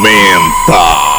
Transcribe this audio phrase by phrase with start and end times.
[0.00, 1.10] Aumenta.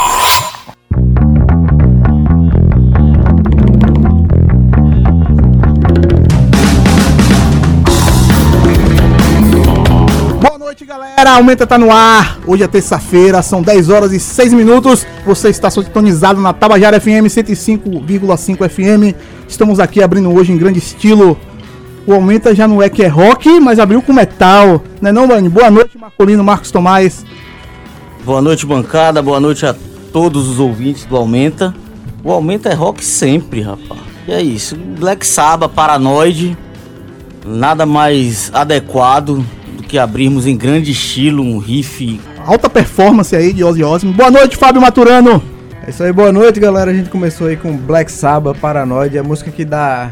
[10.88, 11.32] Galera.
[11.32, 12.40] Aumenta tá no ar.
[12.48, 15.06] Hoje é terça-feira, são 10 horas e 6 minutos.
[15.26, 19.16] Você está sintonizado na Tabajara FM 105,5 FM.
[19.48, 21.38] Estamos aqui abrindo hoje em grande estilo.
[22.08, 24.84] O Aumenta já não é que é rock, mas abriu com metal.
[25.00, 25.50] Não é não, mano?
[25.52, 27.24] Boa noite, Marcolino, Marcos Tomás.
[28.24, 29.20] Boa noite, bancada.
[29.20, 29.76] Boa noite a
[30.14, 31.74] todos os ouvintes do Aumenta.
[32.24, 34.00] O Aumenta é rock sempre, rapaz.
[34.28, 34.76] E é isso.
[34.76, 36.56] Black Sabbath, Paranoid.
[37.44, 39.44] Nada mais adequado
[39.76, 42.22] do que abrirmos em grande estilo um riff.
[42.46, 44.16] Alta performance aí de Ozzy Osbourne.
[44.16, 45.42] Boa noite, Fábio Maturano.
[45.86, 46.92] É isso aí, boa noite, galera.
[46.92, 50.12] A gente começou aí com Black Sabbath, Paranoid, a música que dá,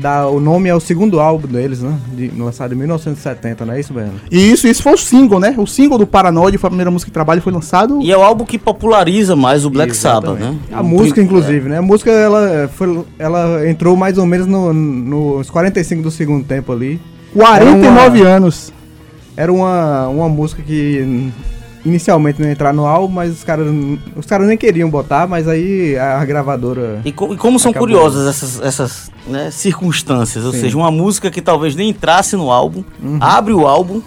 [0.00, 1.94] dá o nome ao segundo álbum deles, né?
[2.14, 4.14] De, lançado em 1970, não é isso, Baiano?
[4.30, 5.54] E isso, isso foi o single, né?
[5.58, 8.00] O single do Paranoid foi a primeira música que trabalho foi lançado.
[8.00, 10.56] E é o álbum que populariza mais o Black Sabbath, né?
[10.72, 11.78] A música, inclusive, né?
[11.78, 16.72] A música, ela, foi, ela entrou mais ou menos no, nos 45 do segundo tempo
[16.72, 17.00] ali.
[17.32, 18.72] 49 Era uma- anos.
[19.36, 21.30] Era uma, uma música que
[21.84, 23.66] inicialmente não ia entrar no álbum, mas os caras
[24.16, 27.00] os caras nem queriam botar, mas aí a gravadora...
[27.04, 27.88] E, co- e como são Acabou.
[27.88, 30.60] curiosas essas, essas né, circunstâncias, ou Sim.
[30.60, 33.18] seja, uma música que talvez nem entrasse no álbum, Uhum.
[33.20, 34.00] abre o álbum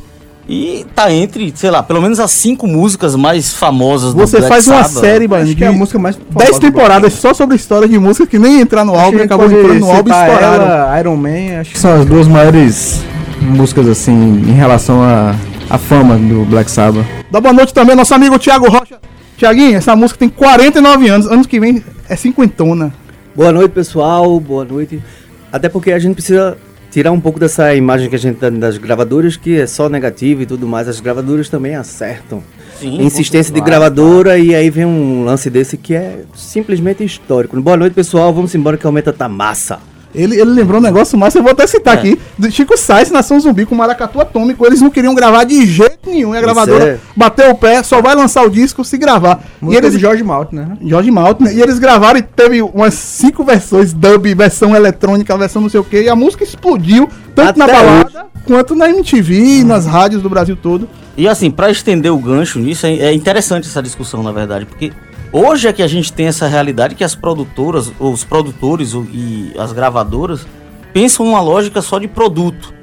[0.50, 4.54] e tá entre, sei lá, pelo menos as cinco músicas mais famosas Você do Black
[4.54, 7.34] faz uma série, mano, Acho que é a música mais famosa 10 do temporadas só
[7.34, 10.10] sobre histórias de música que nem entrar no Acho álbum e acabou entrando no álbum
[10.10, 10.64] e estouraram.
[10.66, 13.02] ela, Iron Man, acho que são as duas maiores
[13.40, 15.36] músicas assim em relação à
[15.72, 17.06] à fama do Black Sabbath.
[17.32, 19.00] Dá boa noite também ao nosso amigo Thiago Rocha.
[19.38, 21.28] Tiaguinho, essa música tem 49 anos.
[21.28, 22.94] Anos que vem é cinquentona.
[23.34, 24.38] Boa noite, pessoal.
[24.38, 25.02] Boa noite.
[25.50, 26.58] Até porque a gente precisa
[26.92, 30.44] tirar um pouco dessa imagem que a gente tem das gravadoras, que é só negativa
[30.44, 30.90] e tudo mais.
[30.90, 32.44] As gravadoras também acertam.
[32.78, 37.60] Sim, Insistência de gravadora e aí vem um lance desse que é simplesmente histórico.
[37.62, 38.34] Boa noite, pessoal.
[38.34, 39.80] Vamos embora que aumenta tá massa.
[40.14, 42.00] Ele, ele lembrou um negócio massa, eu vou até citar É.
[42.00, 42.20] aqui.
[42.38, 44.66] Do Chico Sainz, Nação Zumbi com Maracatu Atômico.
[44.66, 46.34] Eles não queriam gravar de jeito nenhum.
[46.34, 47.00] E a gravadora é.
[47.16, 49.44] bateu o pé, só vai lançar o disco se gravar.
[49.62, 50.78] E eles de George Maltin, né?
[50.86, 51.56] Jorge Maltner.
[51.56, 55.84] E eles gravaram e teve umas cinco versões, dub, versão eletrônica, versão não sei o
[55.84, 56.02] que.
[56.02, 60.56] E a música explodiu, tanto na Até balada quanto na MTV, nas rádios do Brasil
[60.56, 60.88] todo.
[61.18, 64.92] E assim, pra estender o gancho nisso, é é interessante essa discussão, na verdade, porque
[65.32, 69.72] hoje é que a gente tem essa realidade que as produtoras, os produtores e as
[69.72, 70.46] gravadoras
[70.94, 72.74] pensam numa lógica só de produto.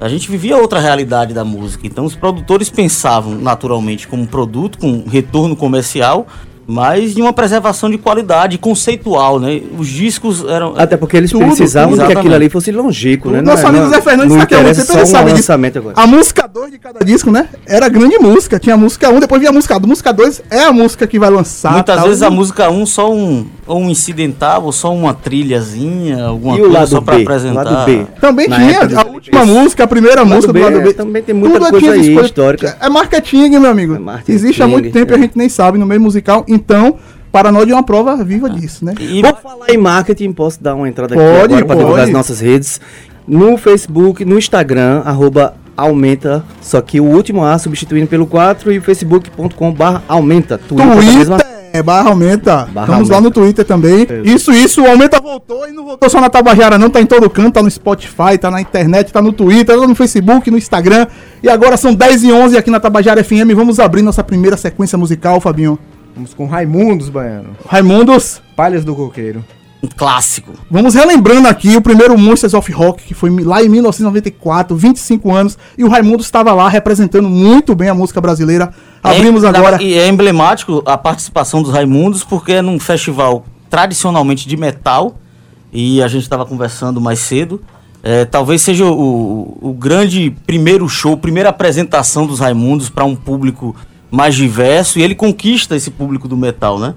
[0.00, 5.04] A gente vivia outra realidade da música, então os produtores pensavam naturalmente como produto, com
[5.08, 6.26] retorno comercial,
[6.66, 9.60] mas de uma preservação de qualidade conceitual, né?
[9.78, 12.18] Os discos eram Até porque eles Tudo, precisavam que exatamente.
[12.18, 13.40] aquilo ali fosse longínquo, né?
[13.42, 15.52] Nosso amigo Zé Fernandes não tá aqui ele só um sabe disso.
[15.52, 15.94] agora.
[15.96, 17.48] A música 2 de cada disco, né?
[17.66, 18.58] Era grande música.
[18.58, 19.88] Tinha a música 1, um, depois vinha a música 2.
[19.92, 21.72] Música 2 é a música que vai lançar.
[21.72, 22.06] Muitas tal.
[22.06, 26.56] vezes a música 1 um, só um, ou um incidental, ou só uma trilhazinha, alguma
[26.56, 27.22] E o coisa lado só pra B?
[27.22, 27.64] apresentar.
[27.64, 28.06] Lado B.
[28.20, 30.94] Também Na tinha a última música, a primeira Lado música B, do lado é, B.
[30.94, 32.76] também tem muita Tudo coisa tinha aí histórica.
[32.80, 33.94] É marketing, meu amigo.
[33.94, 35.22] É marketing, Existe há muito tempo e a é.
[35.22, 36.44] gente nem sabe no meio musical.
[36.54, 36.96] Então,
[37.30, 38.94] Paranoide é uma prova viva disso, né?
[39.00, 42.10] E Vou falar em marketing, posso dar uma entrada aqui Pode, agora para divulgar as
[42.10, 42.80] nossas redes.
[43.26, 48.80] No Facebook, no Instagram, arroba aumenta, só que o último A substituindo pelo 4 e
[48.80, 50.58] facebook.com barra aumenta.
[50.58, 52.68] Twitter, mesma- Twitter, barra aumenta.
[52.70, 53.40] Barra Estamos lá aumenta.
[53.40, 54.06] no Twitter também.
[54.24, 56.90] Isso, isso, o Aumenta voltou e não voltou só na Tabajara, não.
[56.90, 59.94] Tá em todo canto, tá no Spotify, tá na internet, tá no Twitter, tá no
[59.94, 61.06] Facebook, no Instagram.
[61.42, 63.54] E agora são 10 e 11 aqui na Tabajara FM.
[63.54, 65.78] Vamos abrir nossa primeira sequência musical, Fabinho.
[66.14, 67.56] Vamos com Raimundos, Baiano.
[67.66, 69.44] Raimundos, Palhas do Coqueiro.
[69.82, 70.52] um clássico.
[70.70, 75.58] Vamos relembrando aqui o primeiro Monsters of Rock, que foi lá em 1994, 25 anos,
[75.76, 78.72] e o Raimundo estava lá representando muito bem a música brasileira.
[79.02, 79.82] Abrimos É, agora.
[79.82, 85.16] E é emblemático a participação dos Raimundos, porque é num festival tradicionalmente de metal,
[85.72, 87.60] e a gente estava conversando mais cedo.
[88.04, 93.74] é, talvez seja o, o grande primeiro show, primeira apresentação dos Raimundos para um público
[94.12, 96.94] mais diverso, e ele conquista esse público do metal, né?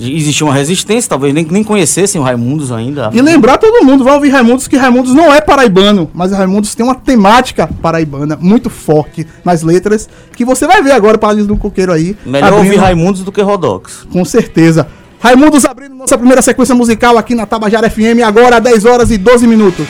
[0.00, 3.10] Existia uma resistência, talvez nem, nem conhecessem o Raimundos ainda.
[3.12, 6.84] E lembrar todo mundo, vai ouvir Raimundos, que Raimundos não é paraibano, mas Raimundos tem
[6.86, 11.92] uma temática paraibana muito forte nas letras, que você vai ver agora para do Coqueiro
[11.92, 12.16] aí.
[12.24, 14.06] Melhor abrindo- ouvir Raimundos do que Rodox.
[14.12, 14.86] Com certeza.
[15.18, 19.48] Raimundos abrindo nossa primeira sequência musical aqui na Tabajara FM, agora 10 horas e 12
[19.48, 19.84] minutos.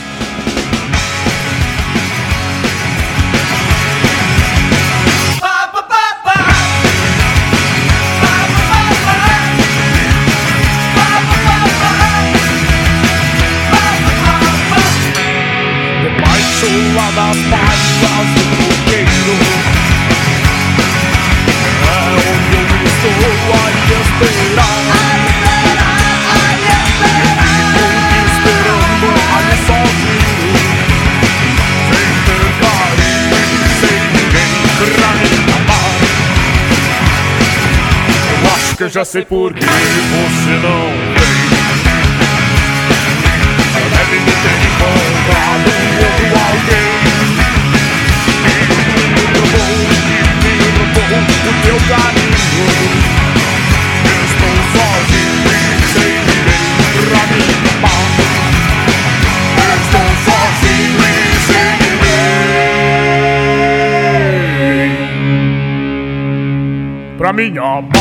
[38.89, 41.37] eu já sei por que você não vem.
[43.91, 45.69] Deve me ter encontrado
[46.01, 46.89] outro alguém.
[49.15, 49.77] Me vou,
[50.43, 52.33] me roubou o teu carinho.
[54.25, 56.69] Estou sozinho e sem ninguém
[57.11, 57.45] pra me
[57.77, 58.05] amar.
[59.83, 60.97] Estou sozinho
[67.19, 67.98] pra mim, amar.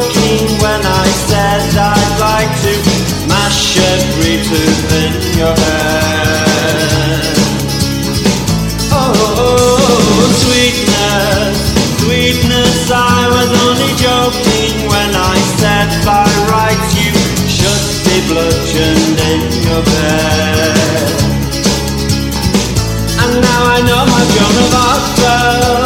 [25.60, 25.81] love.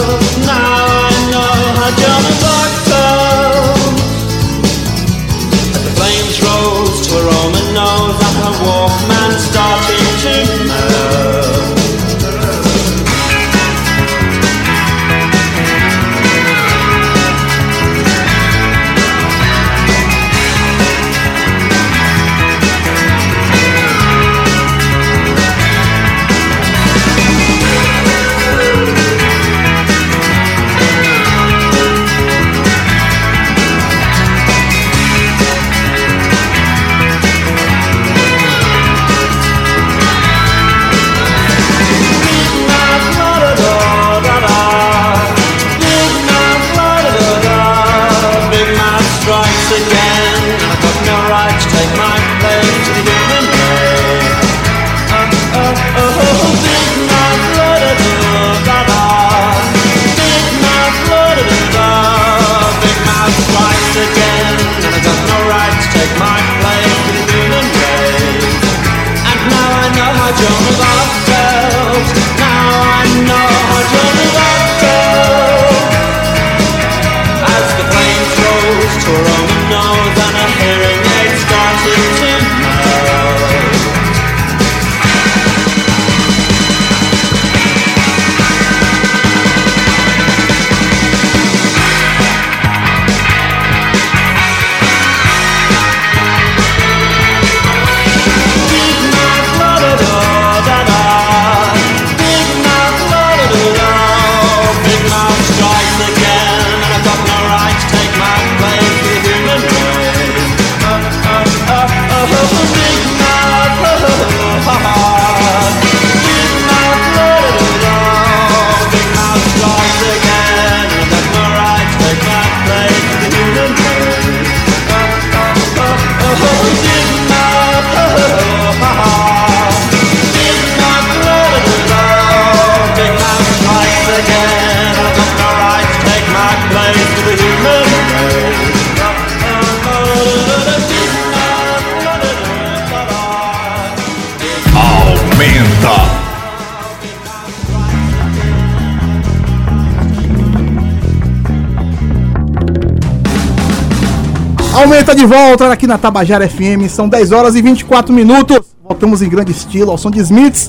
[154.77, 158.61] Aumenta de volta aqui na Tabajara FM, são 10 horas e 24 minutos.
[158.85, 160.69] Voltamos em grande estilo ao som de Smiths,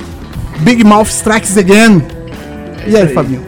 [0.59, 2.01] Big Mouth Strikes Again.
[2.85, 3.41] É e aí, aí, Fabinho?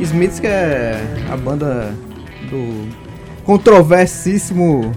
[0.00, 0.98] Smiths que é
[1.30, 1.94] a banda
[2.50, 2.88] do
[3.44, 4.90] controversíssimo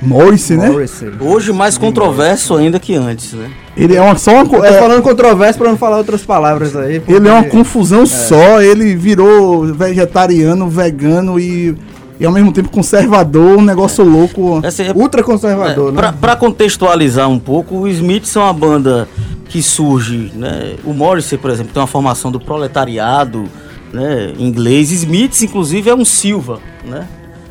[0.00, 0.70] Morrissey, né?
[0.70, 1.12] Morrissey.
[1.20, 3.50] Hoje mais Big controverso ainda que antes, né?
[3.76, 6.98] Ele é uma só uma, tô é, falando controverso para não falar outras palavras aí.
[6.98, 8.06] Porque, ele é uma confusão é.
[8.06, 11.76] só, ele virou vegetariano, vegano e
[12.20, 14.60] e ao mesmo tempo conservador, um negócio louco.
[14.62, 16.14] Essa é- ultra conservador, É, né?
[16.20, 19.08] pra contextualizar um pouco, o Smiths é uma banda
[19.48, 20.74] que surge, né?
[20.84, 23.44] O Morrissey, por exemplo, tem uma formação do proletariado,
[23.92, 24.32] né?
[24.38, 24.90] Inglês.
[24.90, 27.06] Smiths, inclusive, é um Silva, né?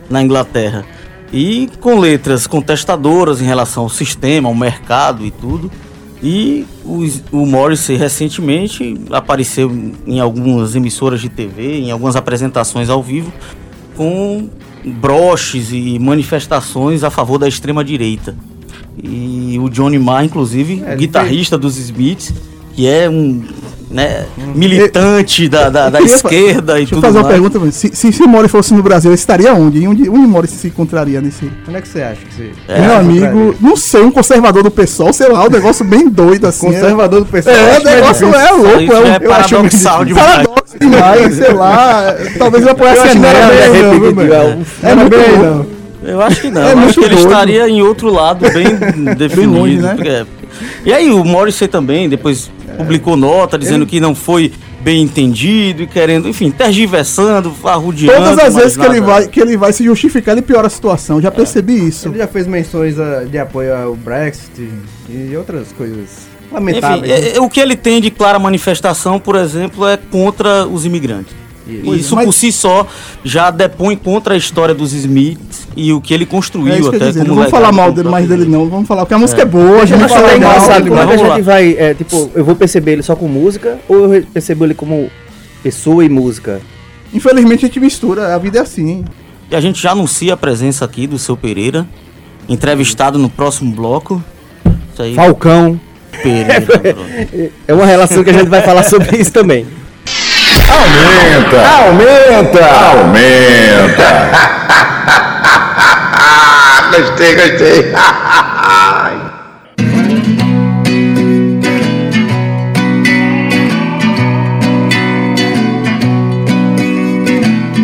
[0.09, 0.85] Na Inglaterra.
[1.33, 5.71] E com letras contestadoras em relação ao sistema, ao mercado e tudo.
[6.21, 6.65] E
[7.31, 9.71] o Morrissey recentemente apareceu
[10.07, 13.31] em algumas emissoras de TV, em algumas apresentações ao vivo,
[13.97, 14.47] com
[14.85, 18.35] broches e manifestações a favor da extrema direita.
[19.03, 22.33] E o Johnny Marr, inclusive, É, guitarrista dos Smiths,
[22.73, 23.43] que é um
[23.89, 27.33] né, militante da, da, da Eu esquerda e Deixa eu tudo fazer uma mais.
[27.35, 27.71] pergunta, mano.
[27.71, 29.79] se, se, se Mori fosse no Brasil, ele estaria onde?
[29.79, 31.49] E onde, onde Mori se encontraria nesse.
[31.67, 32.51] Onde é que você acha que você...
[32.67, 36.45] É, Meu amigo, não sei, um conservador do pessoal, sei lá, um negócio bem doido
[36.47, 36.67] assim.
[36.67, 37.55] Conservador do pessoal.
[37.55, 38.47] É, acho o mais negócio difícil.
[38.47, 40.27] é louco, Isso é, um, é eu acho paradoxal meio- demais.
[40.31, 42.15] Paradoxo demais, sei lá.
[42.37, 44.15] Talvez ele apoiasse Eu a acho que não era Nela, bem, né, não, viu, viu,
[44.15, 44.29] mano?
[44.29, 44.65] mano?
[44.83, 45.77] É era bem, não.
[46.03, 46.61] Eu acho que não.
[46.61, 47.27] É eu acho que ele doido.
[47.27, 49.53] estaria em outro lado bem definido.
[49.59, 50.25] longe, né?
[50.85, 55.87] E aí o Morrissey também depois publicou nota dizendo que não foi bem entendido e
[55.87, 58.23] querendo, enfim, tergiversando, arrudeando.
[58.23, 59.11] Todas as vezes que ele, nada.
[59.11, 61.19] vai, que ele vai se justificar, ele piora a situação.
[61.21, 62.07] Já percebi isso.
[62.07, 64.69] Ele já fez menções ah, de apoio ao Brexit
[65.09, 67.01] e outras coisas Enfim, lamentáveis.
[67.01, 67.19] né?
[67.29, 71.33] é- é- o que ele tem de clara manifestação, por exemplo, é contra os imigrantes.
[71.83, 72.87] Pois é, Isso mas- por si só
[73.23, 76.95] já depõe contra a história dos Smiths e o que ele construiu É isso que
[76.95, 77.19] eu até dizer.
[77.21, 78.67] como Não vamos falar mal dele, mais dele não.
[78.69, 80.49] Vamos falar porque a música é boa, a gente Mas fala é mal.
[80.55, 83.27] mas como é que a gente vai, é, tipo, eu vou perceber ele só com
[83.27, 85.09] música ou eu percebo ele como
[85.61, 86.61] pessoa e música?
[87.13, 89.03] Infelizmente a gente mistura, a vida é assim.
[89.49, 91.87] E a gente já anuncia a presença aqui do seu Pereira,
[92.49, 94.21] entrevistado no próximo bloco.
[94.93, 95.79] Isso aí, Falcão.
[96.23, 96.65] Pereira.
[97.67, 99.65] É uma relação que a gente vai falar sobre isso também.
[100.69, 101.59] Aumenta!
[101.77, 102.65] Aumenta!
[102.89, 104.09] Aumenta!
[106.91, 107.93] gostei, gostei.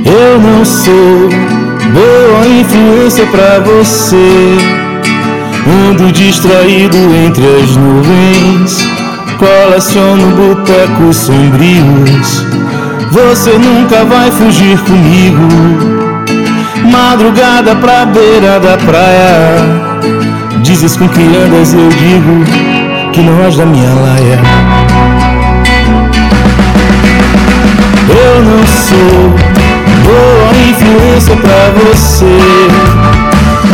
[0.06, 1.30] Eu não sou
[1.94, 4.58] boa influência pra você.
[5.90, 8.88] Ando distraído entre as nuvens.
[9.40, 12.53] Coleciono botecos sombrios.
[13.14, 15.48] Você nunca vai fugir comigo.
[16.92, 20.02] Madrugada pra beira da praia.
[20.64, 22.44] Dizes com que andas, eu digo
[23.12, 24.40] que não és da minha laia.
[28.10, 29.30] Eu não sou
[30.04, 32.26] boa influência pra você.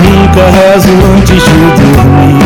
[0.03, 2.43] Nunca rezo antes de dormir.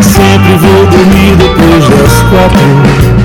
[0.00, 3.15] Sempre vou dormir depois das quatro.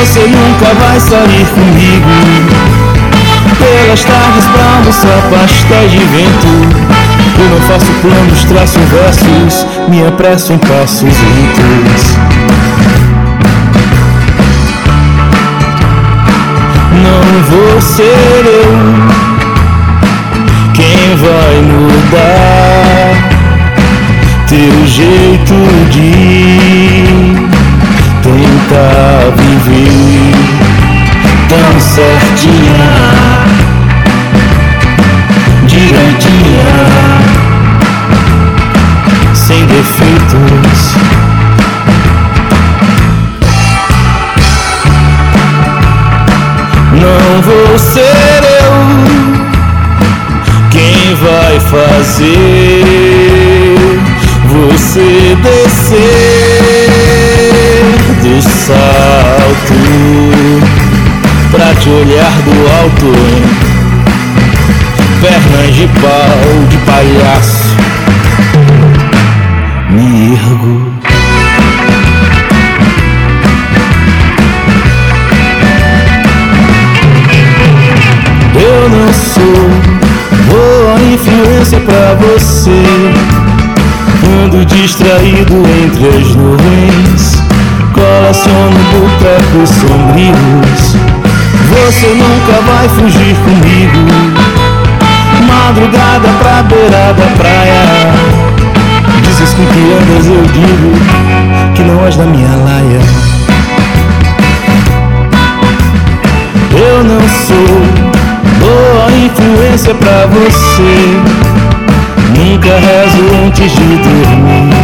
[0.00, 2.08] Você nunca vai sair comigo.
[3.58, 6.48] Pelas tardes pra almoçar pastéis de vento.
[7.38, 9.66] Eu não faço planos, traço versos.
[9.88, 12.16] Me apresso em passos lentos.
[17.02, 18.72] Não vou ser eu
[20.72, 23.10] quem vai mudar
[24.48, 25.54] teu jeito
[25.90, 27.60] de
[28.22, 29.59] tentar viver
[32.00, 32.92] certinha,
[35.66, 36.72] direitinha,
[39.34, 40.94] sem defeitos.
[46.92, 48.72] Não vou ser eu
[50.70, 52.84] quem vai fazer
[54.46, 56.39] você descer
[61.50, 62.50] pra te olhar do
[62.82, 63.12] alto.
[65.20, 67.76] Pernas de pau de palhaço,
[69.90, 70.90] me ergo.
[78.54, 79.70] Eu não sou
[80.46, 82.82] boa influência pra você.
[84.44, 87.42] Ando distraído entre as nuvens.
[87.92, 91.09] Coleciono botecos sombrios.
[91.70, 93.98] Você nunca vai fugir comigo.
[95.46, 97.84] Madrugada pra beira da praia.
[99.22, 103.00] Dizes com que andas eu digo Que não és da minha laia.
[106.72, 108.10] Eu não sou
[108.58, 111.20] boa influência pra você.
[112.36, 114.74] Nunca rezo antes de dormir.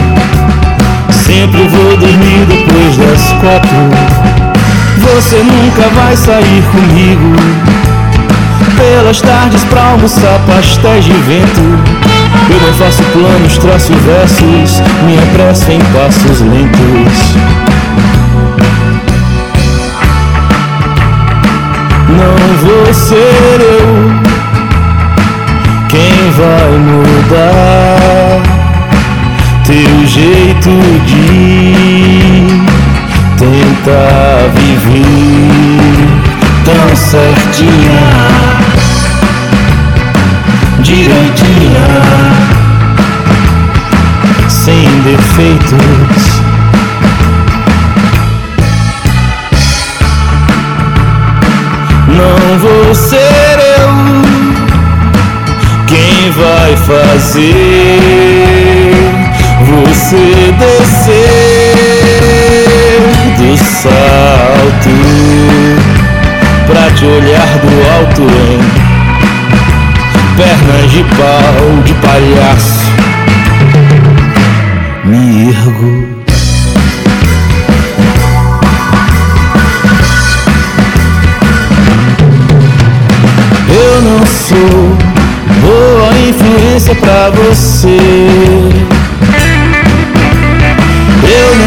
[1.10, 4.35] Sempre vou dormir depois das quatro.
[5.14, 7.36] Você nunca vai sair comigo.
[8.76, 11.62] Pelas tardes pra almoçar pastéis de vento.
[12.50, 14.80] Eu não faço planos, traço versos.
[15.04, 17.36] Me apresso em passos lentos.
[22.08, 24.10] Não vou ser eu
[25.88, 28.40] Quem vai mudar
[29.66, 30.70] Teu jeito
[31.04, 32.55] de
[33.36, 36.08] tentar viver
[36.64, 38.00] tão certinha,
[40.80, 41.88] direitinha,
[44.48, 46.40] sem defeitos.
[52.08, 54.26] Não vou ser eu
[55.86, 57.46] quem vai fazer
[59.66, 61.35] você descer
[63.76, 64.88] salto
[66.66, 68.58] pra te olhar do alto em
[70.34, 72.86] pernas de pau de palhaço.
[75.04, 76.16] Me ergo.
[83.68, 84.96] Eu não sou
[85.60, 87.98] boa influência pra você.
[91.28, 91.65] Eu não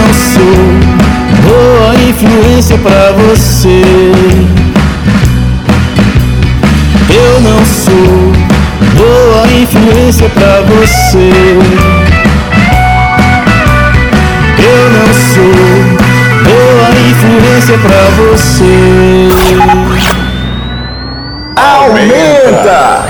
[2.22, 3.82] influência pra você.
[7.10, 8.34] Eu não sou
[8.98, 11.30] boa influência pra você.
[14.60, 15.54] Eu não sou
[16.44, 19.30] boa influência pra você.
[21.56, 23.09] Aumenta!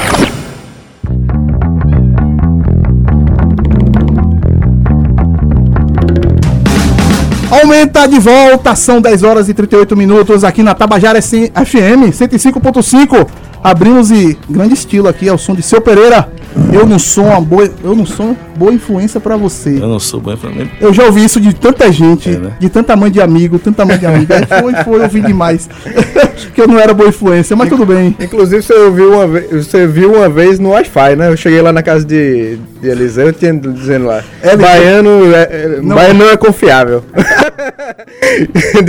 [7.52, 13.28] Aumenta de volta, são 10 horas e 38 minutos aqui na Tabajara FM 105.5.
[13.64, 16.32] Abrimos e grande estilo aqui, é o som de Seu Pereira.
[16.72, 19.78] Eu não sou uma boa, eu não sou boa influência pra você.
[19.82, 20.70] Eu não sou bom influência.
[20.80, 22.52] Eu já ouvi isso de tanta gente, É, né?
[22.60, 24.38] de tanta mãe de amigo, tanta mãe de amiga.
[24.38, 25.70] Aí foi, foi, eu ouvi demais.
[26.54, 28.16] que eu não era boa influência, mas tudo bem.
[28.20, 31.30] Inclusive, você viu uma vez, você viu uma vez no Wi-Fi, né?
[31.30, 35.42] Eu cheguei lá na casa de, de Eliseu, eu tinha dizendo lá, É, baiano, é,
[35.52, 35.96] é, Não.
[35.96, 37.04] baiano não é confiável.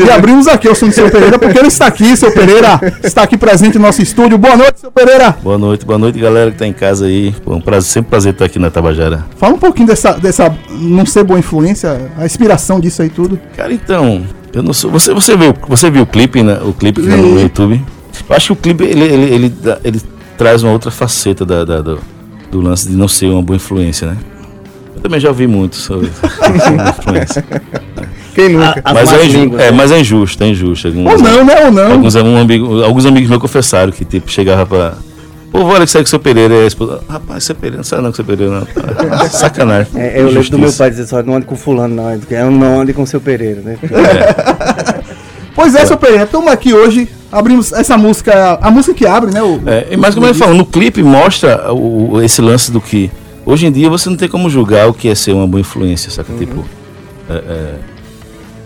[0.07, 3.23] E abrimos aqui o som de Seu Pereira, porque ele está aqui, Seu Pereira, está
[3.23, 4.39] aqui presente no nosso estúdio.
[4.39, 5.37] Boa noite, Seu Pereira.
[5.43, 7.35] Boa noite, boa noite, galera que tá em casa aí.
[7.45, 9.25] Pô, um prazer, sempre um prazer estar aqui na Tabajara.
[9.37, 13.39] Fala um pouquinho dessa, dessa não ser boa influência, a inspiração disso aí tudo.
[13.57, 14.23] Cara, então,
[14.53, 14.91] eu não sou.
[14.91, 16.59] Você, você viu, você viu o clipe, né?
[16.63, 17.41] O clipe que tá no.
[17.41, 17.83] YouTube?
[18.29, 20.01] Eu acho que o clipe ele, ele, ele, dá- ele
[20.39, 21.99] traz uma outra faceta da, da- do,
[22.51, 24.17] do lance de não ser uma boa influência, né?
[24.95, 26.11] Eu também já ouvi muito sobre
[26.99, 27.45] influência.
[28.35, 28.81] Quem nunca?
[28.85, 29.77] As Mas é, línguas, é, né?
[29.77, 30.89] mas é injusto, é injusto.
[30.89, 31.65] Alguns, Ou não, né?
[31.65, 31.93] Ou não.
[31.93, 34.95] Alguns, um amigo, alguns amigos meus confessaram que tipo, chegava pra.
[35.51, 37.01] Pô, olha que sai com o seu Pereira a esposa.
[37.09, 38.67] Rapaz, seu Pereira, não sai não com o seu Pereira, não.
[39.29, 39.91] Sacanagem.
[39.97, 42.81] É, eu lembro do meu pai dizer só, não ande com fulano, não, eu não
[42.81, 43.79] ande com seu Pereira, né?
[45.55, 49.43] Pois é, Seu Pereira, estamos aqui hoje, abrimos essa música, a música que abre, né?
[49.43, 53.11] O, É, mais como ele falou, no clipe mostra o, esse lance do que.
[53.47, 56.11] Hoje em dia você não tem como julgar o que é ser uma boa influência,
[56.11, 56.33] saca?
[56.35, 56.65] Tipo.
[57.29, 57.75] é, é,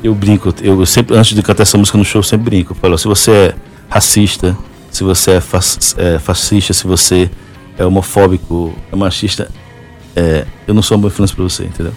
[0.03, 2.73] eu brinco, eu sempre, antes de cantar essa música no show, eu sempre brinco.
[2.73, 3.55] Eu falo, se você é
[3.89, 4.57] racista,
[4.91, 5.37] se você é,
[5.97, 7.31] é fascista, se você
[7.79, 9.49] é homofóbico, é machista,
[10.15, 11.93] é, eu não sou uma boa influência pra você, entendeu?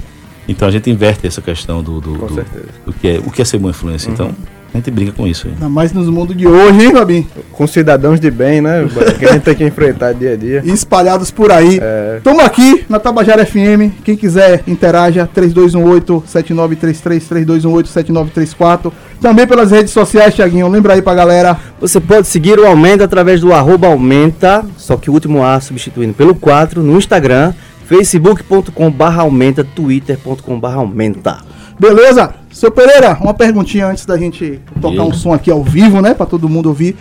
[0.47, 2.45] Então a gente inverte essa questão do, do, do-
[2.86, 4.10] do que é, o que é ser boa influência.
[4.10, 4.34] Então
[4.73, 5.53] a gente briga com isso aí.
[5.53, 7.27] Ainda mais nos mundos de hoje, hein, Fabinho?
[7.51, 8.88] Com cidadãos de bem, né?
[9.17, 10.62] Que a gente tem que enfrentar dia a dia.
[10.63, 11.80] E espalhados por aí.
[11.82, 12.17] É.
[12.17, 13.91] Estamos aqui na Tabajara FM.
[14.03, 15.27] Quem quiser, interaja.
[15.36, 18.91] 3218-7933, 3218-7934.
[19.21, 20.67] Também pelas redes sociais, Thiaguinho.
[20.67, 21.58] Lembra aí pra galera.
[21.80, 26.13] Você pode seguir o Aumenta através do arroba Aumenta, só que o último A substituindo
[26.13, 27.53] pelo 4, no Instagram,
[27.86, 31.38] facebook.com barra aumenta, twitter.com barra aumenta.
[31.80, 32.34] Beleza?
[32.58, 35.04] Seu Pereira, uma perguntinha antes da gente tocar Diga.
[35.04, 36.15] um som aqui ao vivo, né?
[36.15, 36.96] Pra todo mundo ouvir.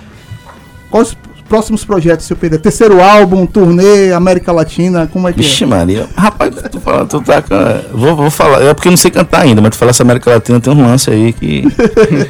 [0.90, 1.16] Quais os
[1.48, 2.62] próximos projetos, seu Pereira?
[2.62, 5.66] Terceiro álbum, turnê, América Latina, como é que Vixe é?
[5.66, 7.42] Maria, rapaz, tu, fala, tu tá.
[7.90, 10.28] Vou, vou falar, é porque eu não sei cantar ainda, mas tu falar essa América
[10.30, 11.62] Latina tem um lance aí que,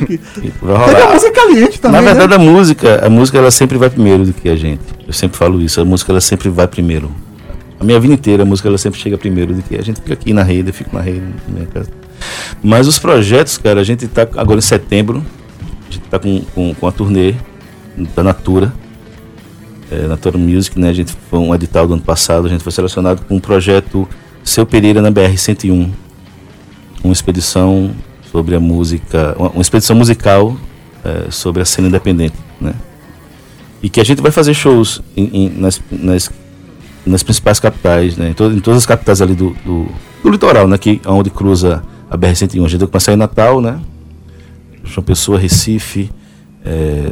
[0.07, 0.21] que
[0.63, 1.13] vai Teve a rolar.
[1.15, 2.37] música caliente também, Na verdade, né?
[2.37, 4.83] a música, a música ela sempre vai primeiro do que a gente.
[5.05, 7.11] Eu sempre falo isso, a música ela sempre vai primeiro.
[7.79, 10.15] A minha vida inteira, a música ela sempre chega primeiro do que a gente fica
[10.15, 11.91] aqui na rede, eu fico na rede, na minha casa.
[12.63, 15.23] Mas os projetos, cara, a gente tá agora em setembro,
[15.89, 17.35] a gente tá com, com, com a turnê.
[18.15, 18.73] da Natura.
[19.91, 20.89] É, Natura Music, né?
[20.89, 24.09] A gente foi um edital do ano passado, a gente foi selecionado com um projeto
[24.43, 25.91] Seu Pereira na BR-101.
[27.05, 27.93] Uma expedição
[28.33, 30.57] sobre a música, uma, uma expedição musical
[31.05, 32.75] é, sobre a cena independente, né?
[33.83, 36.31] E que a gente vai fazer shows em- em- nas, nas,
[37.07, 38.31] nas principais capitais, né?
[38.31, 39.87] Em, to- em todas as capitais ali do, do,
[40.23, 40.77] do litoral, né?
[40.77, 42.65] Que, onde cruza a BR-101.
[42.65, 43.79] A gente vai começar em Natal, né?
[44.85, 46.11] João Pessoa, Recife,
[46.65, 47.11] é,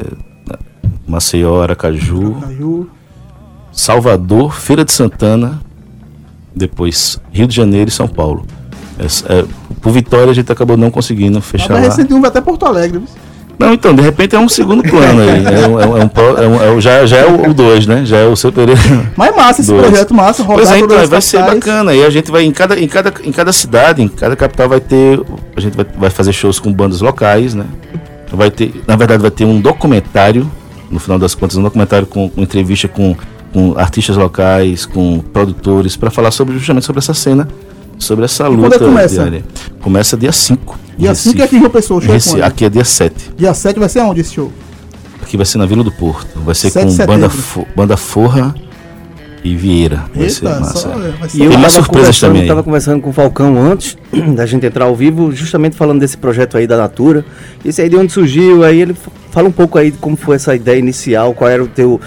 [1.07, 2.89] Maceió, Aracaju, Caju.
[3.73, 5.61] Salvador, Feira de Santana,
[6.55, 8.47] depois Rio de Janeiro e São Paulo.
[8.99, 9.45] Essa- é,
[9.81, 11.81] por Vitória a gente acabou não conseguindo A fechar lá.
[11.89, 12.99] BR-101 vai até Porto Alegre.
[12.99, 13.09] viu?
[13.59, 15.45] Não, então, de repente é um segundo plano aí.
[15.47, 16.11] É um, é um- é um
[16.43, 18.05] é um- é um- já, já é o 2, né?
[18.05, 18.81] Já é o seu Pereira.
[19.17, 19.87] Mas massa esse Dois.
[19.87, 20.43] projeto, massa.
[20.43, 21.59] Rodar Pois é, então, vai ser capitais.
[21.61, 21.95] bacana.
[21.95, 24.81] E a gente vai em cada, em cada, em cada cidade, em cada capital vai
[24.81, 25.21] ter.
[25.57, 27.65] A gente vai, vai fazer shows com bandas locais, né?
[28.33, 30.51] Vai ter, na verdade, vai ter um documentário,
[30.91, 33.15] no final das contas, um documentário com, com entrevista com,
[33.53, 37.47] com artistas locais, com produtores, para falar sobre justamente sobre essa cena,
[37.99, 39.15] sobre essa quando é luta que começa?
[39.15, 39.45] diária.
[39.81, 40.77] Começa dia 5.
[40.97, 42.43] Dia 5 é aqui em João Pessoa, o show é Recife?
[42.43, 43.15] Aqui é dia 7.
[43.37, 44.53] Dia 7 vai ser aonde esse show?
[45.23, 46.39] Aqui vai ser na Vila do Porto.
[46.41, 47.31] Vai ser 7 de com banda.
[47.31, 48.55] Fo- banda Forra
[49.43, 50.05] e Vieira.
[50.15, 50.79] Vai ser Eita, massa.
[50.79, 52.49] só, é, vai ser E eu mais surpresas também aí.
[52.49, 53.97] tava conversando com o Falcão antes
[54.37, 57.25] da gente entrar ao vivo, justamente falando desse projeto aí da Natura.
[57.65, 58.95] Esse aí de onde surgiu, aí ele
[59.31, 62.01] fala um pouco aí de como foi essa ideia inicial, qual era o teu,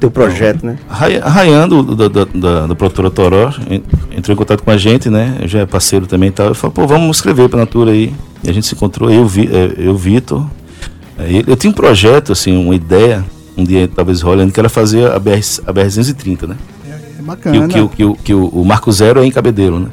[0.00, 0.78] teu projeto, né?
[0.88, 3.82] Ray- Rayan, do, do, do, da, da produtora Toró, en-
[4.16, 5.38] entrou em contato com a gente, né?
[5.44, 6.48] Já é parceiro também e tal.
[6.48, 8.12] Eu falei, pô, vamos escrever pra Natura aí.
[8.44, 10.46] E a gente se encontrou, eu, Vi, eh, eu Vitor.
[11.46, 13.24] Eu tinha um projeto, assim, uma ideia,
[13.56, 16.56] um dia talvez rolando, que era fazer a BR, a BR-230, né?
[16.86, 17.68] é Que, bacana.
[17.68, 19.88] que, o- que, o- que o, o Marco Zero é em Cabedelo, né?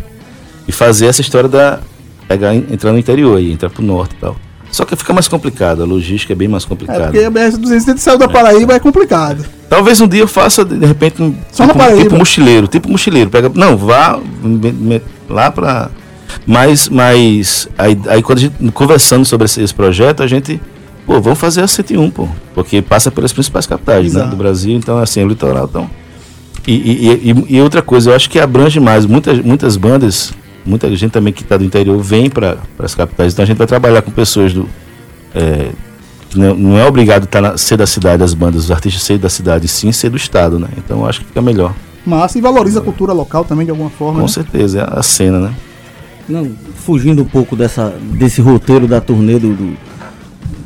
[0.68, 1.80] E fazer essa história da.
[2.28, 4.36] Pegar, entrar no interior aí, entrar pro norte e tal.
[4.74, 7.04] Só que fica mais complicado, a logística é bem mais É complicada.
[7.12, 9.46] porque a BR-200 saiu da Paraíba é complicado.
[9.70, 12.02] Talvez um dia eu faça, de repente, um Só na tipo, Paraíba.
[12.04, 13.30] tipo mochileiro, tipo mochileiro.
[13.30, 14.20] Pega, não, vá
[15.30, 15.90] lá pra.
[16.48, 20.60] Mas, mas aí, aí quando a gente conversando sobre esse, esse projeto, a gente,
[21.06, 24.98] pô, vamos fazer a 101, pô, porque passa pelas principais capitais, né, do Brasil, então
[24.98, 25.88] assim, é o litoral, então.
[26.66, 30.34] E, e, e- e outra coisa, eu acho que abrange mais, muitas, muitas bandas,
[30.66, 33.68] muita gente também que está do interior vem para as capitais, então a gente vai
[33.68, 34.68] trabalhar com pessoas do
[35.34, 35.70] é,
[36.30, 39.18] que não, não é obrigado estar na, ser da cidade as bandas, os artistas ser
[39.18, 40.68] da cidade, sim ser do estado, né?
[40.78, 41.74] Então eu acho que fica melhor.
[42.06, 44.20] Massa e valoriza a cultura local também de alguma forma.
[44.20, 44.32] Com né?
[44.32, 45.54] certeza, é a cena, né?
[46.28, 49.78] Não, fugindo um pouco dessa, desse roteiro da turnê do, do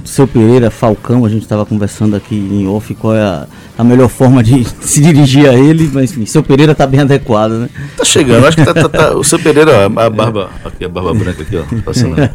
[0.07, 3.45] seu Pereira Falcão, a gente estava conversando aqui em off qual é a,
[3.77, 7.51] a melhor forma de se dirigir a ele, mas enfim, seu Pereira tá bem adequado,
[7.51, 7.69] né?
[7.97, 11.13] Tá chegando, acho que tá, tá- tá- o seu Pereira, a barba, aqui a barba
[11.13, 12.15] branca aqui, ó, passando.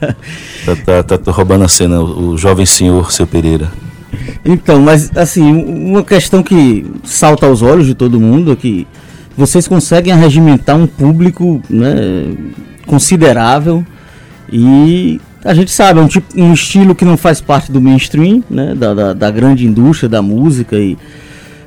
[0.64, 3.72] Tá, tá, tá- tá roubando a cena, o, o jovem senhor seu Pereira.
[4.44, 8.87] Então, mas assim, uma questão que salta aos olhos de todo mundo é que
[9.37, 12.35] vocês conseguem arregimentar um público né,
[12.87, 13.85] considerável
[14.52, 18.42] e a gente sabe, é um, tipo, um estilo que não faz parte do mainstream,
[18.48, 20.96] né, da, da, da grande indústria da música e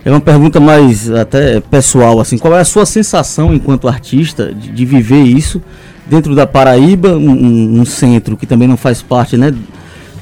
[0.04, 4.70] é uma pergunta mais até pessoal, assim, qual é a sua sensação enquanto artista de,
[4.70, 5.62] de viver isso
[6.06, 9.52] dentro da Paraíba, um, um- centro que também não faz parte, né,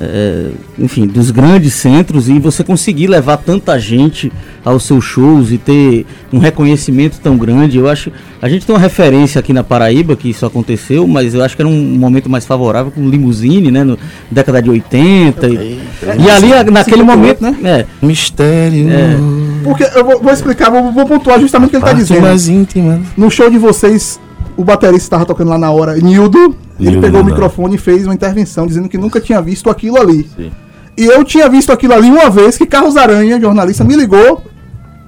[0.02, 4.32] é, enfim, dos grandes centros e você conseguir levar tanta gente
[4.66, 8.82] aos seus shows e ter um reconhecimento tão grande, eu acho, a gente tem uma
[8.82, 12.46] referência aqui na Paraíba que isso aconteceu, mas eu acho que era um momento mais
[12.46, 13.98] favorável com Limusine, né, no
[14.32, 15.80] década de 80 e,
[16.20, 17.58] e ali naquele 58, momento, né?
[17.62, 18.88] né, Mistério.
[19.64, 22.22] Porque eu vou, vou explicar, vou, vou pontuar justamente o que ele tá Parte dizendo.
[22.22, 23.02] mais íntima.
[23.16, 24.20] No show de vocês,
[24.58, 28.06] o baterista estava tocando lá na hora, Nildo, ele Nildo, pegou o microfone e fez
[28.06, 30.30] uma intervenção dizendo que nunca tinha visto aquilo ali.
[30.36, 30.52] Sim.
[30.96, 34.44] E eu tinha visto aquilo ali uma vez que Carlos Aranha, jornalista, me ligou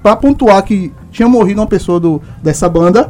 [0.02, 3.10] pra pontuar que tinha morrido uma pessoa do, dessa banda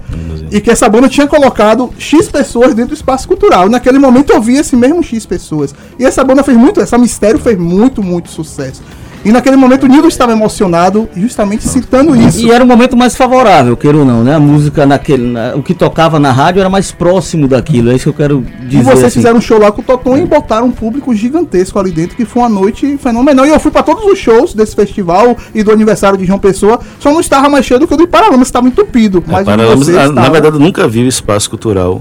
[0.51, 3.67] e que essa banda tinha colocado X pessoas dentro do espaço cultural.
[3.67, 5.73] Naquele momento eu vi esse mesmo X pessoas.
[5.97, 8.81] E essa banda fez muito, essa Mistério fez muito, muito sucesso.
[9.25, 12.45] E naquele momento o Nildo estava emocionado, justamente citando isso.
[12.45, 14.35] E era um momento mais favorável, queira ou não, né?
[14.35, 15.23] A música naquele.
[15.31, 17.91] na- o que tocava na rádio era mais próximo daquilo.
[17.91, 18.81] É isso que eu quero dizer.
[18.81, 19.15] E vocês assim.
[19.15, 22.23] fizeram um show lá com o Toton e botaram um público gigantesco ali dentro, que
[22.23, 23.45] foi uma noite fenomenal.
[23.45, 26.79] E eu fui pra todos os shows desse festival e do aniversário de João Pessoa,
[26.99, 29.23] só não estava mais cheio do que o do Paralamas, estava entupido.
[29.25, 30.29] Mas o de Paralamas, vocês na, na estava.
[30.29, 31.99] verdade, eu nunca vi o espaço cultural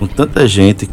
[0.00, 0.90] com tanta gente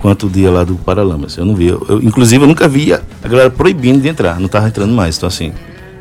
[0.00, 1.36] quanto o dia lá do Paralamas.
[1.36, 1.68] Eu não vi.
[1.68, 5.16] Eu, inclusive, eu nunca vi a, galera proibindo de entrar, não tava entrando mais.
[5.16, 5.52] Então, assim,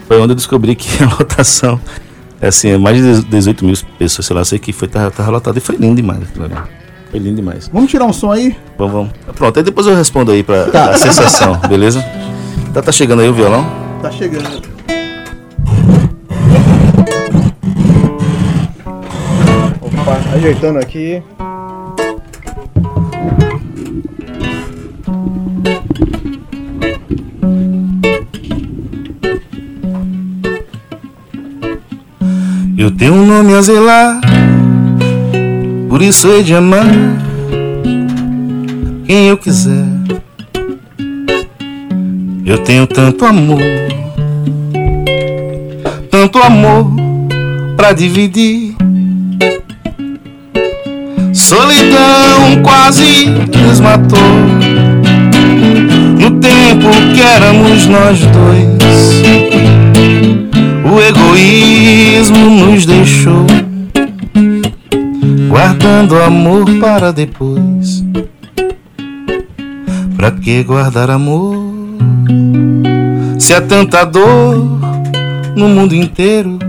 [0.08, 1.80] foi onde eu descobri que a lotação,
[2.42, 5.58] assim, é mais de 18 mil pessoas, sei lá, sei que foi, tava, tava lotado
[5.58, 6.24] e foi lindo demais
[7.12, 7.70] Foi lindo demais.
[7.72, 8.56] Vamos tirar um som aí?
[8.78, 9.12] Vamos, vamos.
[9.36, 10.90] Pronto, aí depois eu respondo aí para tá.
[10.92, 12.04] a sensação, beleza?
[12.74, 13.66] Tá, tá chegando aí o violão?
[14.02, 14.70] Tá chegando.
[19.82, 21.22] Opa, ajeitando aqui.
[33.00, 34.20] Eu tenho um nome a zelar,
[35.88, 36.86] por isso hei de amar
[39.06, 39.86] quem eu quiser.
[42.46, 43.62] Eu tenho tanto amor,
[46.12, 46.92] tanto amor
[47.78, 48.76] pra dividir.
[51.32, 54.20] Solidão quase nos matou.
[56.20, 59.49] No tempo que éramos nós dois.
[61.10, 63.48] Egoísmo nos deixou,
[65.48, 68.04] guardando amor para depois.
[70.16, 71.56] Pra que guardar amor?
[73.40, 74.80] Se há tanta dor
[75.56, 76.60] no mundo inteiro.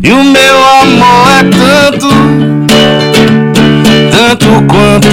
[0.00, 2.08] E o meu amor é tanto,
[4.12, 5.08] tanto quanto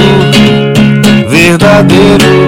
[1.27, 2.47] verdadeiro.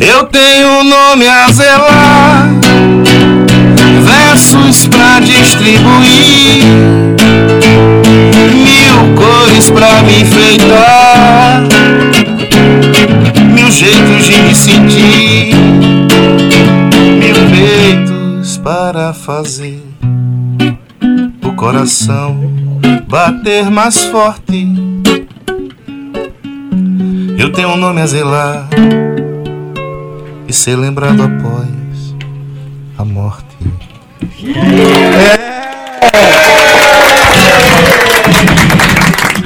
[0.00, 2.07] Eu tenho nome a zelar,
[19.28, 19.82] fazer
[21.44, 22.34] o coração
[23.06, 24.66] bater mais forte.
[27.38, 28.70] Eu tenho um nome a zelar
[30.48, 32.16] e ser lembrado após
[32.96, 33.54] a morte.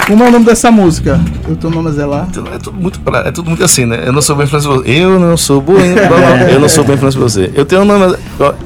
[0.06, 1.20] Como é o nome dessa música?
[1.48, 2.26] Eu tô nome zelar.
[2.28, 4.02] Então, É tudo muito, é tudo muito assim, né?
[4.04, 4.90] Eu não sou bem influência você.
[4.90, 5.74] Eu não sou bom.
[6.52, 7.50] eu não sou bem influência você.
[7.54, 8.16] Eu tenho nome.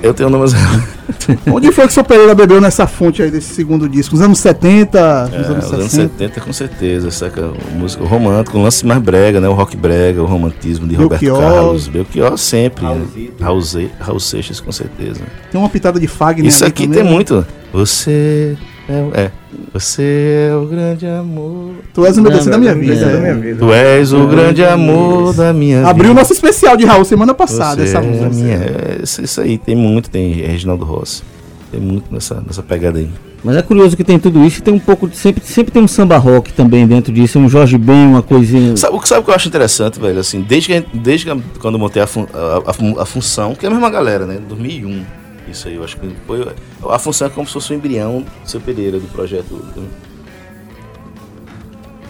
[0.02, 0.50] Eu tenho nome.
[1.52, 4.14] Onde foi que o seu Pereira bebeu nessa fonte aí desse segundo disco?
[4.16, 6.12] Nos anos 70, nos É, anos os anos 60?
[6.18, 7.42] 70 com certeza, saca?
[7.46, 9.48] O músico romântico, o lance mais brega, né?
[9.48, 11.38] O rock brega, o romantismo de Roberto Belchior.
[11.52, 11.86] Carlos.
[11.88, 12.84] Belchior sempre.
[12.84, 13.06] né?
[13.40, 15.20] Raul, Ze- Raul Seixas com certeza.
[15.52, 17.02] Tem uma pitada de Fagner Isso aqui também.
[17.02, 17.46] tem muito.
[17.72, 18.56] Você
[18.88, 19.30] é, é.
[19.80, 21.72] Você é o grande amor.
[21.94, 22.94] Tu és o MBC da minha vida.
[22.94, 23.34] é da minha é.
[23.34, 23.58] vida.
[23.58, 26.20] Tu és o grande amor da minha Abriu o vida.
[26.20, 28.28] nosso especial de Raul semana passada, Você essa é música.
[28.30, 31.22] minha- é, isso, isso aí, tem muito, tem Reginaldo Rossi.
[31.70, 33.08] Tem muito nessa, nessa pegada aí.
[33.44, 35.16] Mas é curioso que tem tudo isso e tem um pouco de.
[35.16, 38.76] Sempre, sempre tem um samba rock também dentro disso, um Jorge Ben, uma coisinha.
[38.76, 40.18] Sabe, o que- sabe o que eu acho interessante, velho?
[40.18, 42.62] Assim, desde, que, desde que quando eu montei a, fun- a-
[42.98, 44.38] a a função, que é a mesma galera, né?
[44.48, 45.02] 2001.
[45.48, 46.46] Isso aí, eu acho que foi.
[46.90, 49.62] A função é como se fosse o embrião do seu Pereira, do projeto.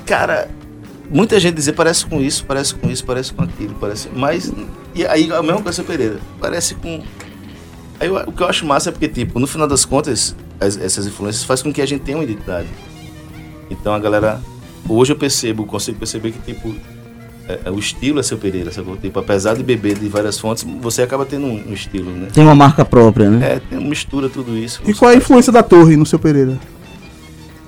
[0.05, 0.49] Cara,
[1.11, 4.09] muita gente dizia, parece com isso, parece com isso, parece com aquilo, parece.
[4.15, 4.53] Mas.
[4.95, 6.19] E aí, a mesma coisa, seu Pereira.
[6.41, 7.03] Parece com.
[7.99, 11.07] Aí, o que eu acho massa é porque, tipo, no final das contas, as- essas
[11.07, 12.69] influências faz com que a gente tenha uma identidade.
[13.71, 14.41] Então a galera.
[14.89, 16.73] Hoje eu percebo, consigo perceber que, tipo,
[17.49, 18.91] é- é o estilo é seu Pereira, sabe?
[19.01, 22.29] Tipo, apesar de beber de várias fontes, você acaba tendo um, um estilo, né?
[22.33, 23.55] Tem uma marca própria, né?
[23.55, 24.81] É, tem, mistura tudo isso.
[24.87, 26.59] E qual é a influência da Torre no seu Pereira?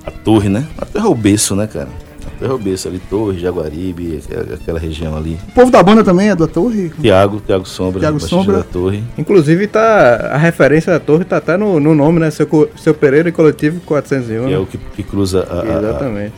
[0.04, 0.66] A torre, né?
[0.78, 1.88] A torre é o berço, né, cara?
[2.26, 5.38] A torre é o berço ali, Torre, Jaguaribe, aquela, aquela região ali.
[5.48, 6.90] O povo da banda também é da Torre?
[7.00, 8.56] Tiago, Tiago Sombra, Tiago Sombra.
[8.58, 9.02] da torre.
[9.18, 12.30] Inclusive, tá, a referência da torre tá até no, no nome, né?
[12.30, 14.46] Seu, seu Pereira e Coletivo 401.
[14.46, 14.58] Que é né?
[14.58, 15.60] o que, que cruza a, a-
[16.16, 16.28] a-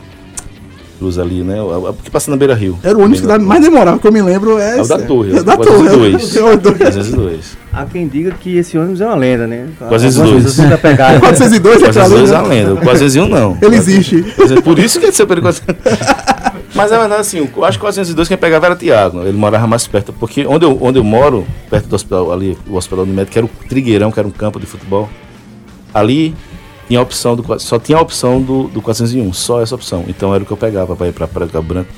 [1.01, 1.59] Cruza ali, né?
[1.59, 2.77] O, a- que passa na beira rio.
[2.83, 4.59] Era o ônibus que dá- mais demorava, que eu me lembro.
[4.59, 6.11] É, É o da torre, É da o Torre.
[6.11, 6.35] 402.
[6.37, 6.77] é o dois.
[6.77, 7.57] 302.
[7.73, 9.67] Há quem diga que esse ônibus é uma lenda, né?
[9.79, 10.19] 402.
[10.19, 11.19] Algumas pessoas nunca pegaram.
[11.19, 13.57] 402 é aquela 402 é uma lenda, o 401 não.
[13.59, 14.23] Ele existe.
[14.63, 15.63] Por isso que ele seu perigoso.
[16.75, 19.23] Mas é verdade, assim, eu acho que o 402 quem pegava era Tiago.
[19.23, 20.13] Ele morava mais perto.
[20.13, 23.39] Porque onde eu, onde eu moro, perto do hospital, ali, o hospital do médico, que
[23.39, 25.09] era o Trigueirão, que era um campo de futebol.
[25.93, 26.35] Ali
[26.91, 27.59] tinha a opção do.
[27.59, 30.03] Só tinha a opção do, do 401, só essa opção.
[30.09, 31.89] Então era o que eu pegava para ir pra Praia do Cabo Branco.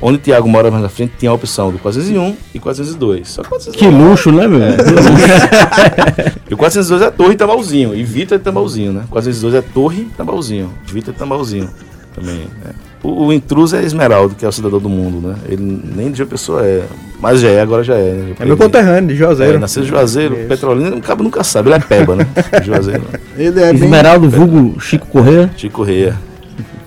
[0.00, 3.28] Onde Tiago mora mais na frente, tinha a opção do 401 e 402.
[3.28, 3.76] Só 402.
[3.76, 4.60] Que luxo, né, meu?
[6.48, 7.94] E o 402 é Torre e Tambalzinho.
[7.94, 9.04] E Vitor é Tambalzinho, né?
[9.10, 10.72] 402 é Torre e Tambalzinho.
[10.86, 11.68] Vitor é Tambalzinho
[12.18, 12.48] também.
[12.64, 12.70] né?
[13.02, 15.36] O, o intruso é Esmeraldo, que é o cidadão do mundo, né?
[15.48, 16.84] Ele nem de uma pessoa é.
[17.20, 18.12] Mas já é, agora já é.
[18.12, 18.34] né?
[18.40, 19.58] É meu conterrâneo, de É, Juazeiro.
[19.60, 20.48] nasceu de Juazeiro, Isso.
[20.48, 22.26] Petrolina, o cabo nunca sabe, ele é peba, né?
[22.64, 23.04] Juazeiro.
[23.36, 23.84] Ele é bem...
[23.84, 25.50] Esmeraldo Vulgo Chico Correia.
[25.56, 26.16] Chico Reia.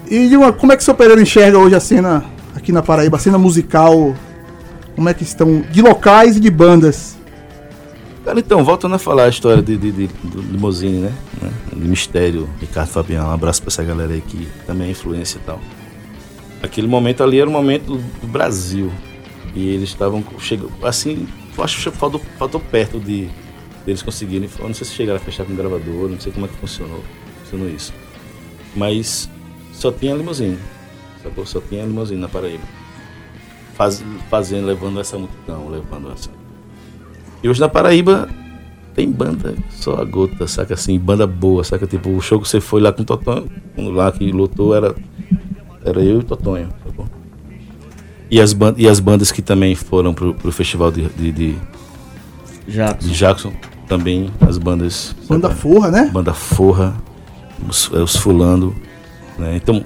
[0.10, 3.16] E uma- como é que o seu Pereira enxerga hoje a cena aqui na Paraíba,
[3.16, 4.14] a cena musical?
[4.96, 5.64] Como é que estão?
[5.72, 7.16] De locais e de bandas.
[8.24, 11.14] Cara, então, voltando a falar a história de, de, de- do Limousine, né?
[11.76, 15.42] De Mistério, Ricardo Fabião, um abraço pra essa galera aí que também é influência e
[15.42, 15.60] tal.
[16.62, 18.92] Aquele momento ali era o momento do, Brasil.
[19.56, 23.28] E eles estavam chegando, assim, acho que faltou, faltou perto de
[23.86, 24.48] deles conseguirem.
[24.60, 26.56] Eu não sei se chegaram a fechar com o gravador, não sei como é que
[26.56, 27.04] funcionou,
[27.44, 27.92] funcionou isso.
[28.76, 29.28] Mas
[29.74, 30.58] só tinha limusine.
[31.24, 31.46] Sacou?
[31.46, 32.64] Só tinha limusine na Paraíba.
[33.74, 36.30] Faz, fazendo, levando essa multidão, levando essa.
[37.44, 38.30] E hoje na Paraíba
[38.94, 41.88] tem banda só a gota, saca assim, banda boa, saca?
[41.88, 44.96] Tipo, o show que você foi lá com o Totonho, lá que lotou era,
[45.84, 47.06] era eu e o Totonho, sacou?
[48.30, 51.58] E as, e as bandas que também foram pro, pro festival de, de, de,
[52.68, 53.08] Jackson.
[53.08, 53.54] de Jackson,
[53.88, 55.16] também as bandas.
[55.28, 55.60] Banda sabe?
[55.60, 56.10] Forra, né?
[56.14, 56.96] Banda Forra,
[57.68, 58.76] os, é, os Fulando,
[59.38, 59.56] né?
[59.56, 59.84] Então,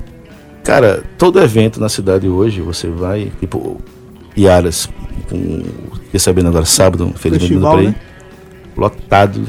[0.63, 3.81] cara, todo evento na cidade hoje, você vai, tipo,
[4.37, 4.89] Iaras,
[5.29, 5.63] com,
[6.05, 7.95] fiquei sabendo agora, sábado, felizmente aí, né?
[8.75, 9.41] lotado,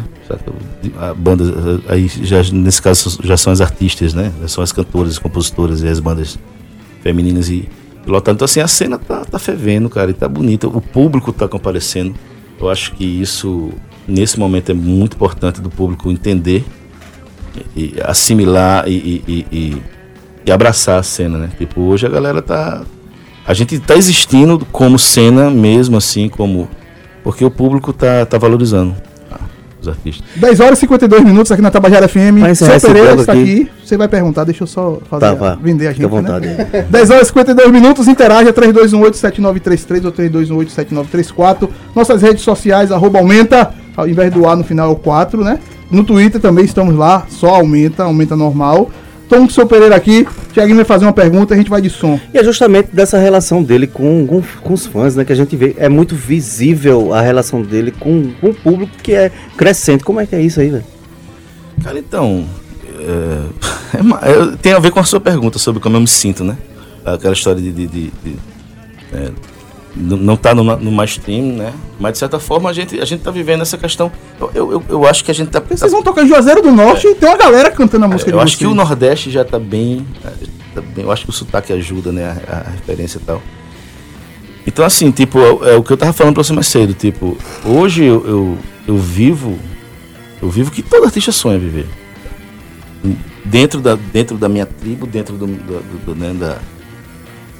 [0.99, 1.44] a banda,
[1.88, 4.33] aí já, nesse caso já são as artistas, né?
[4.40, 6.38] Já são as cantoras, as compositoras e as bandas
[7.03, 7.68] femininas e,
[8.07, 8.35] e lotado.
[8.37, 12.14] Então assim, a cena tá, tá fervendo, cara, e tá bonita, o público tá comparecendo.
[12.61, 13.70] Eu acho que isso,
[14.09, 16.64] nesse momento, é muito importante do público entender
[17.77, 19.83] e e assimilar e, e- e- e-
[20.46, 21.51] e abraçar a cena, né?
[21.59, 22.83] Tipo, hoje a galera tá.
[23.46, 26.68] A gente tá existindo como cena mesmo, assim, como.
[27.22, 28.94] Porque o público tá, tá valorizando
[29.80, 30.24] os artistas.
[30.36, 32.40] 10 horas e 52 minutos aqui na Tabajara FM.
[32.40, 33.42] Vai encerrar Seu Pereira está aqui.
[33.42, 33.70] aqui.
[33.84, 36.03] Você vai perguntar, deixa eu só fazer, Tá, a- vender a gente.
[36.03, 36.09] Né?
[36.09, 36.82] vontade aí.
[36.90, 41.68] 10 horas e 52 minutos, interaja 3218-7933 ou 3218-7934.
[41.94, 45.59] Nossas redes sociais, arroba aumenta, ao invés do A no final é o 4, né?
[45.90, 48.90] No Twitter também estamos lá, só aumenta, aumenta normal.
[49.27, 51.91] Estamos com o seu Pereira aqui, Tiaguinho vai fazer uma pergunta, a gente vai de
[51.91, 52.18] som.
[52.33, 55.24] E é justamente dessa relação dele com, com, com os fãs, né?
[55.24, 55.74] Que a gente vê.
[55.79, 60.05] É muito visível a relação dele com, com o público que é crescente.
[60.05, 60.85] Como é que é isso aí, velho?
[61.83, 62.47] Cara, então.
[63.01, 66.45] é, é é- tem a ver com a sua pergunta sobre como eu me sinto,
[66.45, 66.57] né?
[67.05, 67.72] Aquela história de.
[67.72, 68.37] de- de- de,
[69.12, 69.31] é,
[69.97, 71.72] não tá no, no mainstream, né?
[71.99, 74.12] Mas de certa forma a gente, a gente tá vivendo essa questão.
[74.38, 75.59] Eu, eu, eu- acho que a gente tá.
[75.61, 78.34] Vocês vão tocar em Juazeiro do Norte e tem uma galera cantando a música É.
[78.34, 78.76] Eu acho que o vocês.
[78.88, 80.07] Nordeste já tá bem,
[80.74, 82.36] tá bem- Eu acho que o sotaque ajuda, né?
[82.47, 83.40] A, a referência e tal.
[84.66, 86.92] Então, assim, tipo, é, é o que eu tava falando pra você mais cedo.
[86.92, 89.59] Tipo, hoje eu, eu, eu vivo.
[90.42, 91.86] Eu vivo que todo artista sonha viver.
[93.44, 96.59] Dentro da, dentro da minha tribo, dentro do, do- do- do- né, da,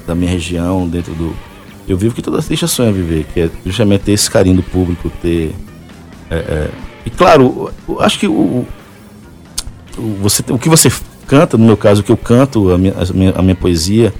[0.05, 1.33] da minha região, dentro do.
[1.87, 5.09] Eu vivo que todo artista sonha viver, que é justamente ter esse carinho do público,
[5.21, 5.55] ter.
[6.29, 6.69] é, é,
[7.05, 8.65] e claro, acho que o,
[9.97, 10.91] o- você, o que você
[11.25, 14.13] canta, no meu caso, o que eu canto, a minha, a minha, a minha poesia,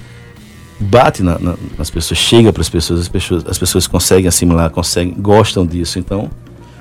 [0.80, 4.70] bate na- na- nas pessoas, chega para as pessoas, as pessoas, as pessoas conseguem assimilar,
[4.70, 6.00] conseguem, gostam disso.
[6.00, 6.30] Então,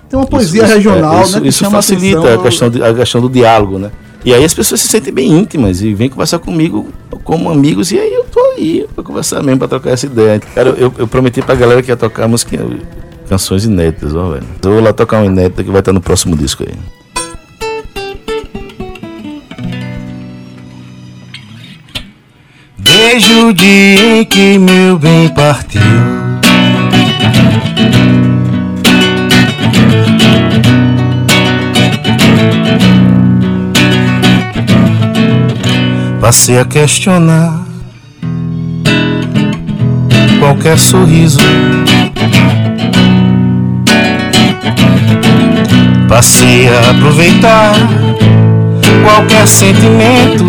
[0.09, 1.49] Tem uma poesia isso- regional, é, isso, né?
[1.49, 2.41] isso facilita atenção.
[2.41, 3.91] a questão, de- a questão do diálogo, né?
[4.27, 7.99] E aí as pessoas se sentem bem íntimas e vêm conversar comigo como amigos, e
[7.99, 10.41] aí eu tô aí pra conversar mesmo, pra trocar essa ideia.
[10.41, 12.59] Cara, eu, eu prometi pra galera que ia tocar música,
[13.29, 14.45] canções inéditas, ó, velho.
[14.65, 16.75] Eu vou lá tocar uma inédita que vai estar no próximo disco aí.
[22.77, 26.26] Desde o dia em que meu bem partiu.
[36.27, 37.65] Passei a questionar
[40.41, 41.39] qualquer sorriso.
[46.09, 47.75] Passei a aproveitar
[49.05, 50.45] qualquer sentimento.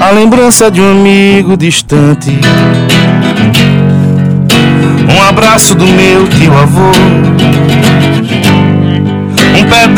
[0.00, 2.30] A lembrança de um amigo distante.
[5.14, 7.53] Um abraço do meu tio avô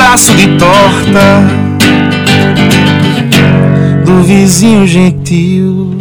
[0.06, 1.42] pedaço de torta
[4.04, 5.98] do vizinho gentil.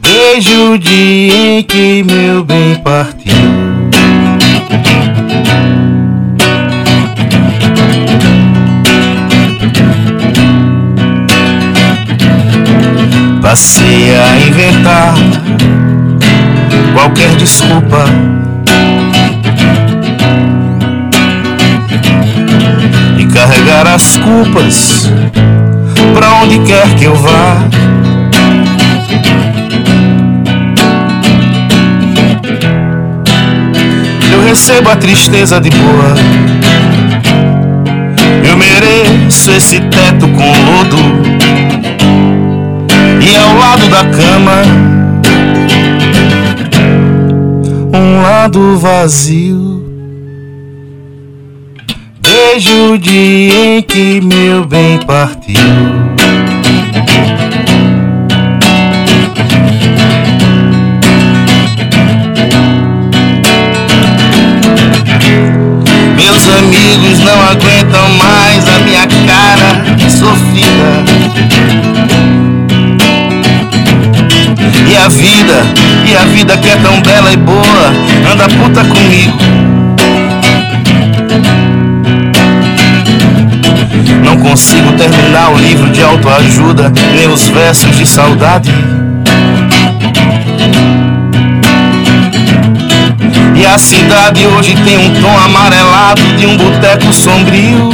[0.00, 3.32] Desde o dia em que meu bem partiu.
[13.42, 15.14] Passei a inventar
[16.94, 18.04] qualquer desculpa
[23.32, 25.10] carregar as culpas
[26.14, 27.64] pra onde quer que eu vá.
[34.32, 36.14] Eu recebo a tristeza de boa.
[38.44, 40.96] Eu mereço esse teto com lodo
[43.20, 44.62] e ao lado da cama
[47.92, 49.69] um lado vazio.
[52.52, 55.54] Desde o dia em que meu bem partiu.
[67.24, 71.04] não aguentam mais a minha cara sofrida.
[74.88, 75.62] E a vida,
[76.04, 77.92] e a vida que é tão bela e boa,
[78.32, 79.69] anda puta comigo.
[84.24, 88.70] Não consigo terminar o livro de autoajuda, nem os versos de saudade.
[93.56, 97.90] E a cidade hoje tem um tom amarelado de um boteco sombrio.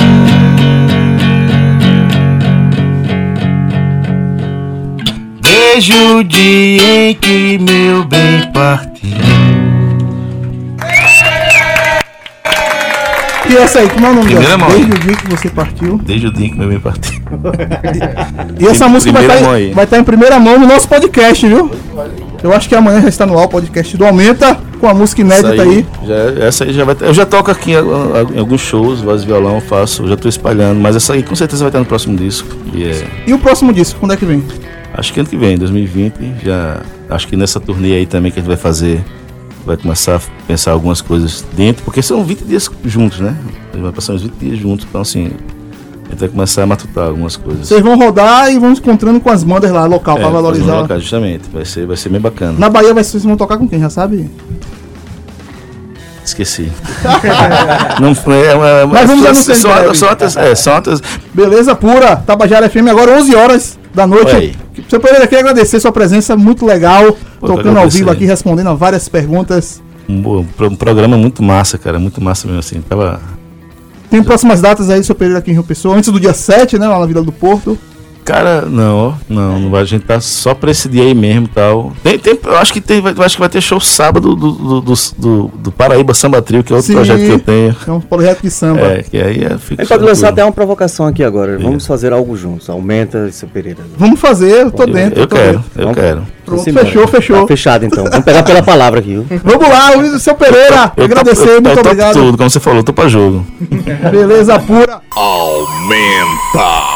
[5.41, 8.96] Desde o dia em que meu bem partiu.
[13.49, 14.59] E essa aí, como é o nome Primeira dela?
[14.59, 14.69] mão.
[14.71, 15.99] Desde o dia que você partiu.
[16.05, 17.21] Desde o dia que meu bem partiu.
[18.59, 19.73] E essa Em música vai estar, mão aí.
[19.73, 21.71] vai estar em primeira mão no nosso podcast, viu?
[22.43, 25.21] Eu acho que amanhã já está no ar o podcast do Aumenta, com a música
[25.21, 25.87] inédita Essa aí.
[26.07, 27.75] Já, essa aí já vai ter- Eu já toco aqui em,
[28.35, 31.63] em alguns shows, voz e violão, faço, já tô espalhando, mas essa aí com certeza
[31.65, 32.49] vai estar no próximo disco.
[32.73, 33.05] E é.
[33.27, 34.43] E o próximo disco, quando é que vem?
[34.95, 36.81] Acho que ano que vem, 2020, já.
[37.09, 39.01] Acho que nessa turnê aí também que a gente vai fazer,
[39.67, 43.37] vai começar a pensar algumas coisas dentro, porque são 20 dias juntos, né?
[43.75, 45.33] Vai passar uns 20 dias juntos, então assim,
[46.07, 47.67] a gente vai começar a matutar algumas coisas.
[47.67, 50.81] Vocês vão rodar e vão se encontrando com as bandas lá local É, um valorizar.
[50.83, 52.55] local, justamente, vai ser, vai ser bem bacana.
[52.59, 54.31] Na Bahia vai, vocês vão tocar com quem, já sabe?
[56.25, 56.73] Esqueci.
[58.01, 58.47] Não foi.
[58.47, 60.83] É, uma- uma- Mas vamos só- anunciar só, só, outras- é, só
[61.33, 64.35] Beleza pura, Tabajara FM, agora 11 horas da noite.
[64.35, 64.55] Oi.
[64.89, 67.17] Seu Pereira, queria agradecer sua presença, muito legal.
[67.41, 69.83] Pô, tocando ao vivo aqui, respondendo a várias perguntas.
[70.09, 72.81] um, bo- pro- um programa muito massa, cara, muito massa mesmo assim.
[72.83, 73.21] Tava.
[74.11, 76.87] Tem próximas datas aí, seu Pereira aqui em Rio Pessoa, antes do dia 7, né,
[76.87, 77.77] lá na Vila do Porto.
[78.27, 81.47] Cara, não, ó, não, não vai, a gente tá só pra esse dia aí mesmo
[81.47, 81.93] tal.
[82.03, 84.51] Tem, tem, eu acho que tem, vai- eu acho que vai ter show sábado do,
[84.53, 86.95] do, do, do- do Paraíba Samba Trio, que é outro Sim.
[86.97, 87.77] projeto que eu tenho.
[87.87, 88.81] É um projeto de samba.
[88.81, 91.57] É, que aí é, fica A gente pode lançar até uma provocação aqui agora.
[91.57, 92.69] Vamos fazer algo juntos.
[92.69, 93.79] Aumenta seu Pereira.
[93.97, 95.21] Vamos fazer, eu tô Eu, dentro.
[95.21, 95.71] eu tô quero, dentro.
[95.77, 96.23] eu Vamos- quero.
[96.45, 96.87] Pronto, embora.
[96.87, 97.41] fechou, fechou.
[97.43, 98.05] Tá fechado então.
[98.05, 99.25] Vamos pegar pela palavra aqui?
[99.45, 102.13] Vamos lá, Luiz, seu Pereira, Eu agradecer, topo- eu, muito eu obrigado.
[102.15, 103.47] tudo, como você falou, tô pra jogo.
[104.11, 105.01] Beleza pura.
[105.15, 106.96] Aumenta.